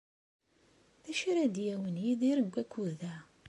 [1.03, 3.15] D acu ara d-yawin Yidir deg wakud-a?